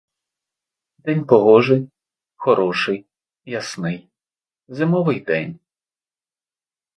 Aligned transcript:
День 0.97 1.25
погожий, 1.25 1.89
хороший, 2.35 3.05
ясний, 3.45 4.09
зимовий 4.67 5.19
день. 5.19 5.59